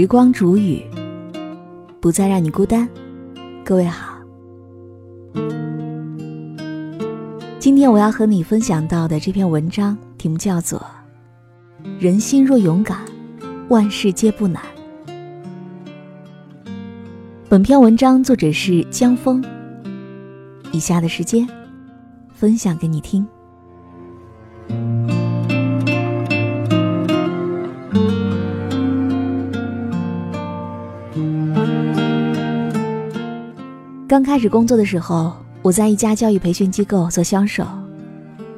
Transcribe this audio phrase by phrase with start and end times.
[0.00, 0.82] 时光煮雨，
[2.00, 2.88] 不再让你孤单。
[3.62, 4.16] 各位好，
[7.58, 10.78] 今天我要和你分享到的这篇文章题目叫做
[12.02, 12.96] 《人心若勇敢，
[13.68, 14.62] 万事皆不难》。
[17.50, 19.44] 本篇文章作者是江峰。
[20.72, 21.46] 以下的时间，
[22.32, 23.26] 分享给你听。
[34.10, 35.32] 刚开始工作的时候，
[35.62, 37.64] 我在一家教育培训机构做销售。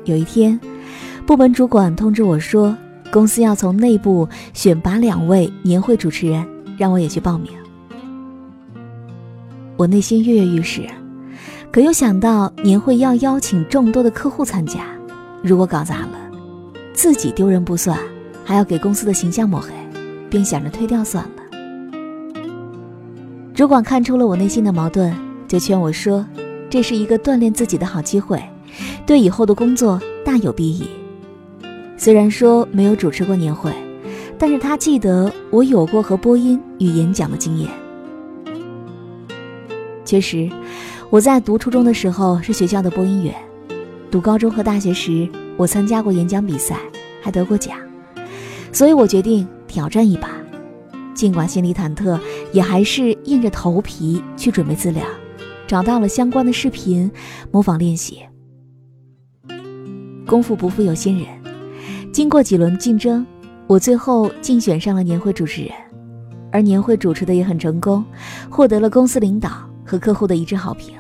[0.07, 0.59] 有一天，
[1.27, 2.75] 部门主管通知我说，
[3.11, 6.43] 公司要从内部选拔两位年会主持人，
[6.79, 7.53] 让我也去报名。
[9.77, 10.87] 我内心跃跃欲试，
[11.71, 14.87] 可又想到年会要邀请众多的客户参加，
[15.43, 16.19] 如果搞砸了，
[16.95, 17.99] 自己丢人不算，
[18.43, 19.69] 还要给公司的形象抹黑，
[20.31, 22.41] 便想着推掉算了。
[23.53, 25.15] 主管看出了我内心的矛盾。
[25.53, 26.27] 就劝我说
[26.71, 28.43] ：“这是一个锻炼自己的好机会，
[29.05, 30.89] 对以后的工作大有裨益。”
[31.95, 33.71] 虽然说没有主持过年会，
[34.39, 37.69] 但是他记得我有过和播音与演讲的经验。
[40.07, 40.49] 确实，
[41.11, 43.35] 我在读初中的时候是学校的播音员，
[44.11, 46.79] 读高中和大学时我参加过演讲比赛，
[47.21, 47.77] 还得过奖，
[48.73, 50.31] 所以我决定挑战一把。
[51.13, 52.19] 尽管心里忐忑，
[52.53, 55.03] 也还是硬着头皮去准备资料。
[55.73, 57.11] 找到了相关的视频，
[57.51, 58.19] 模仿练习。
[60.27, 61.27] 功夫不负有心人，
[62.13, 63.25] 经过几轮竞争，
[63.67, 65.73] 我最后竞选上了年会主持人，
[66.51, 68.05] 而年会主持的也很成功，
[68.51, 69.49] 获得了公司领导
[69.83, 70.95] 和客户的一致好评。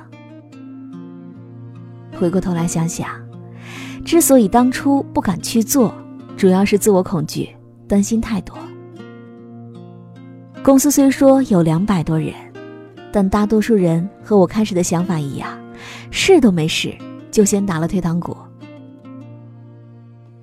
[2.18, 3.10] 回过头来想想，
[4.06, 5.92] 之所以当初不敢去做，
[6.34, 7.50] 主要是自我恐惧，
[7.86, 8.56] 担心太多。
[10.62, 12.32] 公司虽说有两百多人。
[13.12, 15.58] 但大多数人和我开始的想法一样，
[16.10, 16.96] 试都没试
[17.30, 18.36] 就先打了退堂鼓。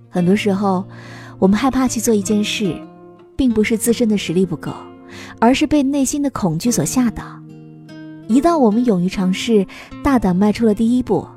[0.09, 0.85] 很多时候，
[1.39, 2.75] 我们害怕去做一件事，
[3.35, 4.71] 并不是自身的实力不够，
[5.39, 7.23] 而是被内心的恐惧所吓倒。
[8.27, 9.65] 一旦我们勇于尝试，
[10.03, 11.27] 大胆迈出了第一步，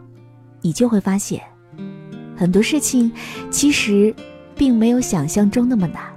[0.61, 1.41] 你就会发现，
[2.37, 3.11] 很多事情
[3.51, 4.15] 其实
[4.55, 6.12] 并没有想象中那么难。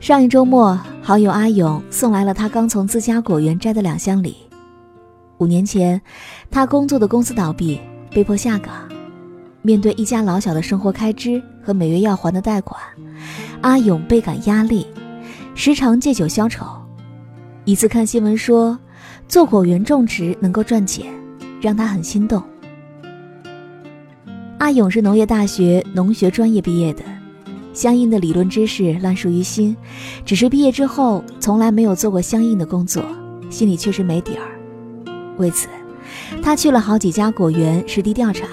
[0.00, 4.34] 上一周末，好友阿勇送来了他刚从自家果园摘的两箱梨。
[5.36, 6.00] 五年前，
[6.50, 7.78] 他工作的公司倒闭，
[8.10, 8.72] 被迫下岗。
[9.60, 12.80] 面对一家老小的生活开支和每月要还的贷款，
[13.60, 14.86] 阿勇倍感压力，
[15.54, 16.64] 时常借酒消愁。
[17.66, 18.78] 一次看新闻说，
[19.28, 21.12] 做果园种植能够赚钱，
[21.60, 22.42] 让他很心动。
[24.56, 27.02] 阿勇是农业大学农学专业毕业的。
[27.72, 29.76] 相应的理论知识烂熟于心，
[30.24, 33.02] 只是毕业之后从来没有做过相应的工作，
[33.48, 34.46] 心里确实没底儿。
[35.38, 35.68] 为此，
[36.42, 38.46] 他去了好几家果园实地调查，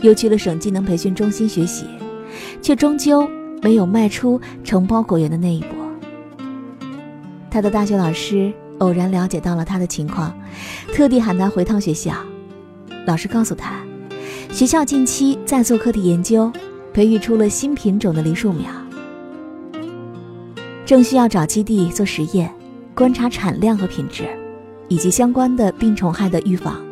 [0.00, 1.86] 又去了省技能培训中心学习，
[2.60, 3.28] 却终究
[3.62, 5.68] 没有迈出承包果园的那一步。
[7.50, 10.36] 他的大学老师偶然了解到了他的情况，
[10.92, 12.12] 特地喊他回趟学校。
[13.06, 13.76] 老师告诉他，
[14.50, 16.52] 学校近期在做课题研究。
[16.98, 18.68] 培育出了新品种的梨树苗，
[20.84, 22.52] 正需要找基地做实验，
[22.92, 24.28] 观察产量和品质，
[24.88, 26.84] 以及相关的病虫害的预防。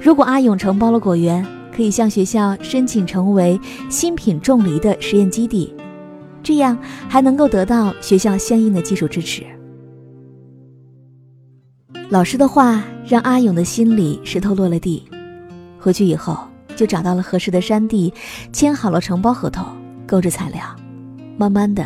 [0.00, 3.60] 如果阿勇承包了果园，可以向学校申请成为
[3.90, 5.74] 新品种梨的实验基地，
[6.42, 6.78] 这样
[7.10, 9.44] 还能够得到学校相应的技术支持。
[12.08, 15.02] 老师的话让阿勇的心里石头落了地，
[15.78, 16.38] 回去以后。
[16.76, 18.12] 就找到了合适的山地，
[18.52, 19.66] 签好了承包合同，
[20.06, 20.62] 购置材料，
[21.36, 21.84] 慢慢的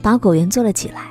[0.00, 1.02] 把果园做了起来。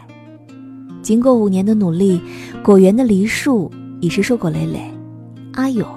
[1.04, 2.22] 经过五年的努力，
[2.64, 3.72] 果园的梨树
[4.02, 4.82] 已是硕果累累，
[5.54, 5.88] 阿勇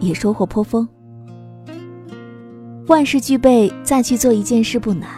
[0.00, 0.86] 也收获颇丰。
[2.86, 5.08] 万事俱备，再去做一件事不难，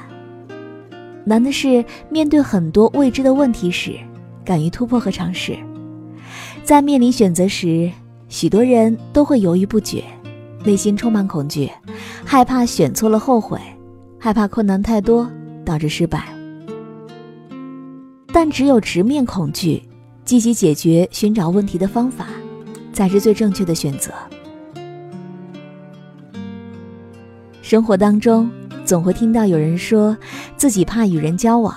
[1.24, 3.98] 难的是面对很多未知的问题时，
[4.44, 5.56] 敢于突破和尝试。
[6.62, 7.90] 在面临选择时，
[8.28, 10.02] 许多人都会犹豫不决。
[10.66, 11.70] 内心充满恐惧，
[12.24, 13.56] 害怕选错了后悔，
[14.18, 15.30] 害怕困难太多
[15.64, 16.24] 导致失败。
[18.32, 19.80] 但只有直面恐惧，
[20.24, 22.26] 积极解决，寻找问题的方法，
[22.92, 24.12] 才是最正确的选择。
[27.62, 28.50] 生活当中
[28.84, 30.16] 总会听到有人说
[30.56, 31.72] 自己怕与人交往，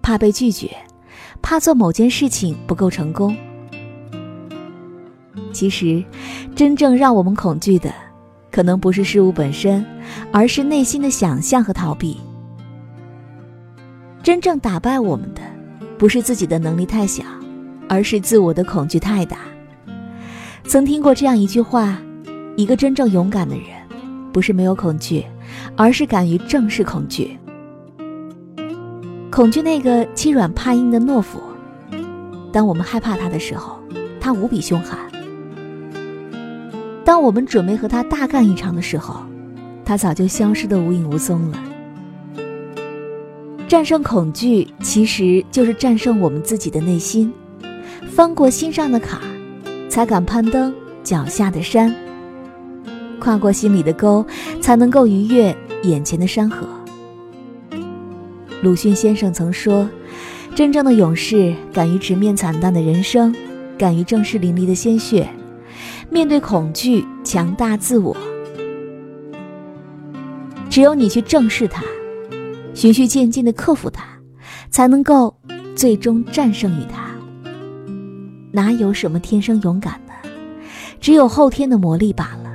[0.00, 0.74] 怕被拒绝，
[1.42, 3.36] 怕做某件事情不够成功。
[5.52, 6.02] 其实，
[6.56, 7.92] 真正让我们恐惧的。
[8.50, 9.84] 可能不是事物本身，
[10.32, 12.18] 而是内心的想象和逃避。
[14.22, 15.40] 真正打败我们的，
[15.96, 17.24] 不是自己的能力太小，
[17.88, 19.38] 而是自我的恐惧太大。
[20.64, 21.98] 曾听过这样一句话：
[22.56, 23.66] 一个真正勇敢的人，
[24.32, 25.24] 不是没有恐惧，
[25.76, 27.36] 而是敢于正视恐惧。
[29.30, 31.40] 恐惧那个欺软怕硬的懦夫，
[32.52, 33.80] 当我们害怕他的时候，
[34.20, 34.98] 他无比凶悍；
[37.10, 39.16] 当我们准备和他大干一场的时候，
[39.84, 41.58] 他早就消失的无影无踪了。
[43.66, 47.32] 战胜恐惧，其实就是战胜我们自己的内心，
[48.12, 49.26] 翻过心上的坎儿，
[49.88, 50.72] 才敢攀登
[51.02, 51.90] 脚下的山；
[53.18, 54.24] 跨过心里的沟，
[54.60, 55.52] 才能够逾越
[55.82, 56.64] 眼前的山河。
[58.62, 59.90] 鲁迅先生曾说
[60.54, 63.34] ：“真正的勇士，敢于直面惨淡的人生，
[63.76, 65.28] 敢于正视淋漓的鲜血，
[66.10, 68.16] 面对恐惧，强大自我。
[70.68, 71.84] 只有你去正视它，
[72.74, 74.04] 循序渐进的克服它，
[74.70, 75.34] 才能够
[75.76, 77.10] 最终战胜于它。
[78.50, 80.12] 哪有什么天生勇敢的，
[81.00, 82.50] 只有后天的磨砺罢了。”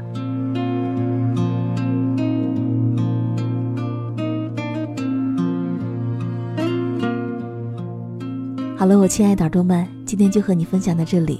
[8.77, 11.39] 好了，我亲爱的耳朵们，今天就和你分享到这里。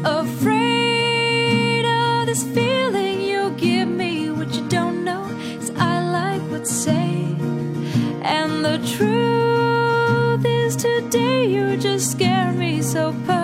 [0.05, 4.29] Afraid of this feeling you give me.
[4.31, 5.25] What you don't know
[5.59, 7.41] is I like what's safe.
[8.21, 13.36] And the truth is today you just scare me so perfectly.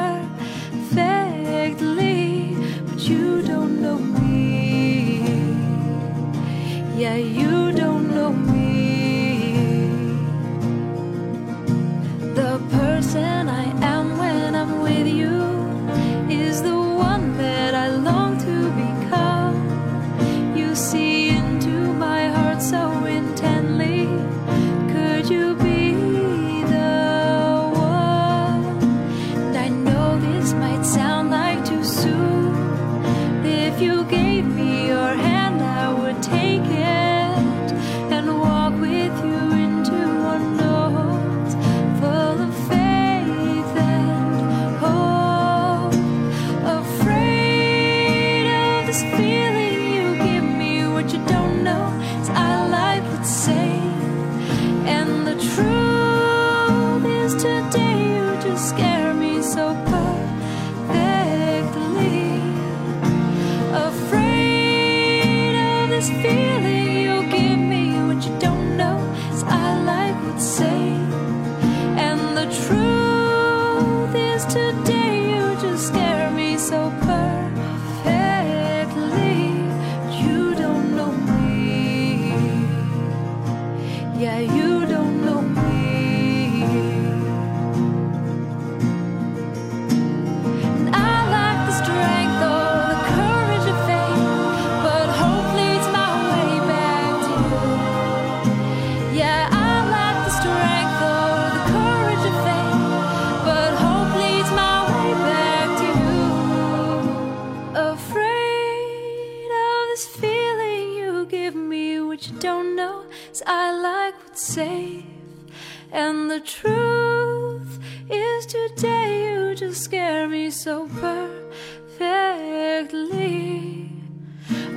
[118.68, 122.00] Today you just scare me so perfectly.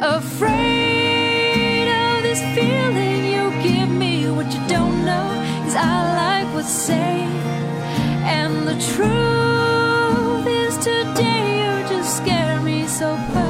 [0.01, 5.29] Afraid of this feeling you give me, what you don't know
[5.67, 7.45] is I like what's safe.
[8.37, 13.46] And the truth is today you just scare me so perfectly.